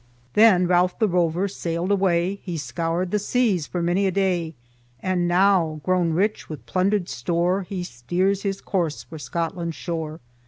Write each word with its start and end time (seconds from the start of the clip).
Then 0.33 0.65
"Ralph 0.65 0.97
the 0.97 1.07
Rover 1.07 1.47
sailed 1.47 1.91
away; 1.91 2.39
he 2.41 2.57
scoured 2.57 3.11
the 3.11 3.19
seas 3.19 3.67
for 3.67 3.83
many 3.83 4.07
a 4.07 4.11
day; 4.11 4.55
and 4.99 5.27
now, 5.27 5.79
grown 5.83 6.13
rich 6.13 6.49
with 6.49 6.65
plundered 6.65 7.07
store, 7.07 7.61
he 7.61 7.83
steers 7.83 8.41
his 8.41 8.61
course 8.61 9.03
for 9.03 9.19
Scotland's 9.19 9.75
shore." 9.75 10.19